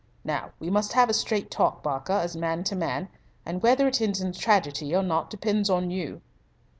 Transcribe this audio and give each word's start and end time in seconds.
Now 0.23 0.53
we 0.59 0.71
must 0.71 0.93
have 0.93 1.09
a 1.11 1.13
straight 1.13 1.51
talk, 1.51 1.83
Barker, 1.83 2.13
as 2.13 2.35
man 2.35 2.63
to 2.63 2.75
man, 2.75 3.07
and 3.45 3.61
whether 3.61 3.87
it 3.87 4.01
ends 4.01 4.19
in 4.19 4.33
tragedy 4.33 4.95
or 4.95 5.03
not 5.03 5.29
depends 5.29 5.69
on 5.69 5.91
you." 5.91 6.21